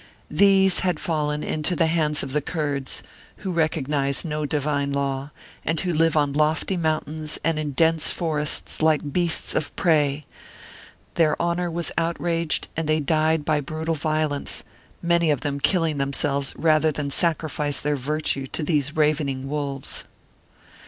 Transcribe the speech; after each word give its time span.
These 0.31 0.79
had 0.79 0.99
fallen 0.99 1.43
into 1.43 1.75
the 1.75 1.85
hands 1.85 2.23
of 2.23 2.31
the 2.33 2.41
Kurds, 2.41 3.03
who 3.45 3.53
recog 3.53 3.87
nize 3.87 4.25
no 4.25 4.47
divine 4.47 4.91
law, 4.91 5.29
and 5.63 5.79
who 5.81 5.93
live 5.93 6.17
on 6.17 6.33
lofty 6.33 6.75
mountains 6.75 7.37
and 7.43 7.59
in 7.59 7.73
dense 7.73 8.11
forests 8.11 8.81
like 8.81 9.13
beasts 9.13 9.53
of 9.53 9.75
prey; 9.75 10.25
their 11.13 11.39
honour 11.39 11.69
was 11.69 11.91
outraged 11.99 12.67
and 12.75 12.89
they 12.89 12.99
died 12.99 13.45
by 13.45 13.61
brutal 13.61 13.93
violence, 13.93 14.63
many 15.03 15.29
of 15.29 15.41
them 15.41 15.59
killing 15.59 15.99
themselves 15.99 16.55
rather 16.57 16.91
than 16.91 17.11
sacrifice 17.11 17.79
their 17.79 17.95
virtue 17.95 18.47
to 18.47 18.63
these 18.63 18.95
ravening 18.95 19.47
wolves. 19.47 20.05